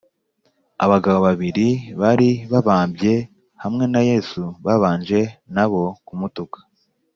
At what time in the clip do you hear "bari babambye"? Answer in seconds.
2.01-3.13